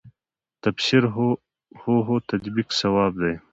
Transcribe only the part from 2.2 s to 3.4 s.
تطبیق صواب وي.